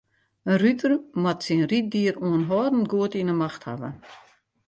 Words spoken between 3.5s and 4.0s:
hawwe.